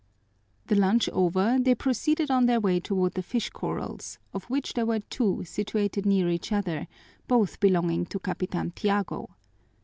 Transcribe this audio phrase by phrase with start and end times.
[0.65, 4.87] The lunch over, they proceeded on their way toward the fish corrals, of which there
[4.87, 6.87] were two situated near each other,
[7.27, 9.29] both belonging to Capitan Tiago.